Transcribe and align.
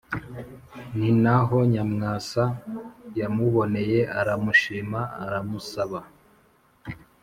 ni 0.97 1.09
na 1.23 1.35
ho 1.47 1.57
nyamwasa 1.73 2.43
yamuboneye 3.19 3.99
aramushima 4.19 4.99
aramusaba 5.23 5.99